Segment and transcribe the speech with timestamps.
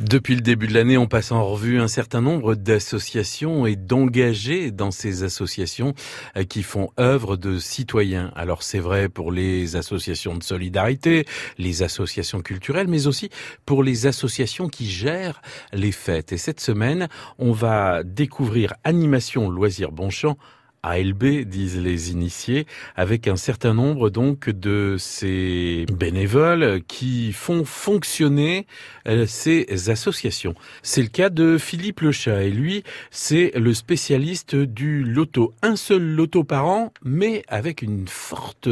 [0.00, 4.70] Depuis le début de l'année, on passe en revue un certain nombre d'associations et d'engagés
[4.70, 5.92] dans ces associations
[6.34, 8.32] euh, qui font œuvre de citoyens.
[8.34, 11.26] Alors c'est vrai pour les associations de solidarité,
[11.58, 13.28] les associations culturelles, mais aussi
[13.66, 15.42] pour les associations qui gèrent
[15.74, 16.32] les fêtes.
[16.32, 20.38] Et cette semaine, on va découvrir Animation Loisirs Bonchamp
[20.82, 28.66] ALB, disent les initiés, avec un certain nombre donc de ces bénévoles qui font fonctionner
[29.06, 30.54] euh, ces associations.
[30.82, 35.54] C'est le cas de Philippe Lechat et lui, c'est le spécialiste du loto.
[35.62, 38.68] Un seul loto par an, mais avec une forte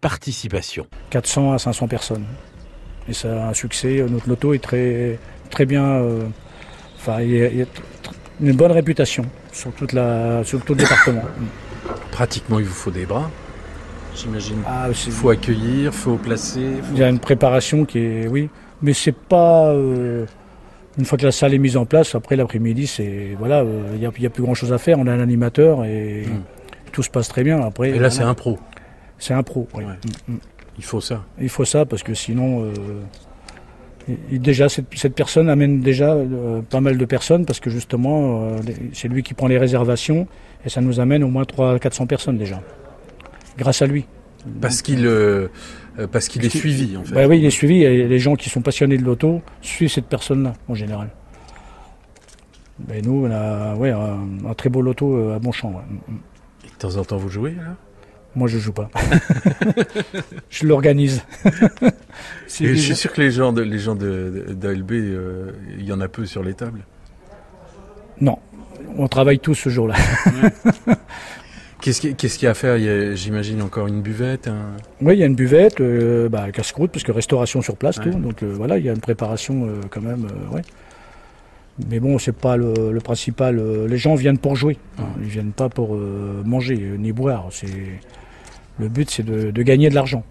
[0.00, 0.86] participation.
[1.10, 2.26] 400 à 500 personnes.
[3.08, 4.04] Et ça a un succès.
[4.08, 5.18] Notre loto est très,
[5.50, 5.84] très bien.
[5.84, 6.26] Euh,
[6.98, 7.64] enfin, il a
[8.40, 11.22] une bonne réputation sur, toute la, sur tout le département.
[12.10, 13.30] Pratiquement, il vous faut des bras,
[14.14, 14.58] j'imagine.
[14.66, 16.66] Ah, il faut accueillir, il faut placer.
[16.92, 18.48] Il y a une préparation qui est, oui,
[18.82, 19.70] mais c'est pas.
[19.70, 20.26] Euh,
[20.98, 24.00] une fois que la salle est mise en place, après l'après-midi, c'est voilà, euh, il
[24.00, 24.98] n'y a, plus grand chose à faire.
[24.98, 26.40] On a un animateur et hmm.
[26.92, 27.60] tout se passe très bien.
[27.60, 28.58] Après, et là, c'est un pro.
[29.18, 29.68] C'est un pro.
[29.74, 29.84] Oui.
[29.84, 30.38] Hmm, hmm.
[30.78, 31.24] Il faut ça.
[31.40, 32.72] Il faut ça parce que sinon, euh,
[34.30, 38.58] déjà, cette, personne amène déjà euh, pas mal de personnes parce que justement, euh,
[38.92, 40.28] c'est lui qui prend les réservations
[40.64, 42.60] et ça nous amène au moins 300-400 personnes déjà.
[43.58, 44.06] Grâce à lui.
[44.60, 45.48] Parce qu'il euh,
[46.12, 47.14] parce qu'il est suivi en fait.
[47.14, 50.06] Bah oui, il est suivi et les gens qui sont passionnés de l'auto suivent cette
[50.06, 51.08] personne-là en général.
[52.88, 55.82] Mais nous, on a ouais, un, très beau loto à Bonchamp.
[56.64, 57.76] Et de temps en temps, vous jouez là
[58.36, 58.90] moi, je joue pas.
[60.50, 61.24] je l'organise.
[62.48, 66.08] je suis sûr que les gens de les gens d'ALB, euh, il y en a
[66.08, 66.84] peu sur les tables.
[68.20, 68.38] Non,
[68.98, 69.94] on travaille tous ce jour-là.
[71.80, 72.76] Qu'est-ce qu'il y a à faire?
[73.16, 74.50] J'imagine encore une buvette
[75.00, 78.10] Oui, il y a une buvette, euh, bah, casse-croûte, parce que restauration sur place, tout.
[78.10, 80.26] Donc euh, voilà, il y a une préparation quand même.
[80.52, 80.62] ouais.
[81.88, 83.62] Mais bon, c'est pas le, principal.
[83.86, 84.76] les gens viennent pour jouer.
[84.98, 87.48] Ils Ils viennent pas pour manger ni boire.
[87.50, 87.66] C'est
[88.78, 90.22] le but, c'est de, gagner de l'argent.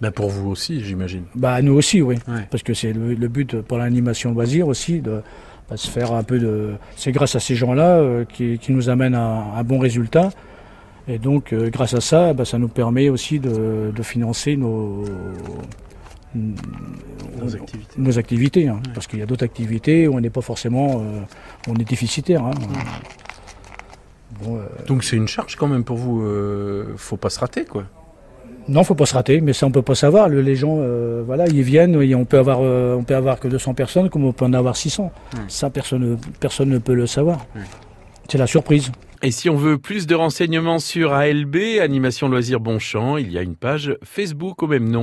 [0.00, 1.24] Bah pour vous aussi, j'imagine.
[1.34, 2.16] Bah nous aussi, oui.
[2.50, 5.22] Parce que c'est le, but pour l'animation loisir aussi de
[5.68, 6.74] bah, se faire un peu de.
[6.96, 10.30] C'est grâce à ces gens-là euh, qui, nous amènent à un bon résultat.
[11.06, 15.04] Et donc, euh, grâce à ça, bah, ça nous permet aussi de, financer nos,
[17.96, 18.68] nos activités.
[18.68, 18.80] Hein.
[18.94, 21.02] Parce qu'il y a d'autres activités où on n'est pas forcément.
[21.02, 21.20] Euh,
[21.68, 22.44] on est déficitaire.
[22.44, 22.52] Hein.
[24.46, 26.22] Euh, Donc c'est une charge quand même pour vous.
[26.22, 27.84] Euh, faut pas se rater, quoi.
[28.66, 30.28] Non, faut pas se rater, mais ça on peut pas savoir.
[30.28, 33.74] les gens, euh, voilà, ils viennent, et on peut avoir, on peut avoir que 200
[33.74, 35.12] personnes, comme on peut en avoir 600.
[35.48, 37.44] Ça, personne, personne ne peut le savoir.
[38.30, 38.90] C'est la surprise.
[39.22, 43.42] Et si on veut plus de renseignements sur ALB, Animation Loisirs Bonchamp, il y a
[43.42, 45.02] une page Facebook au même nom.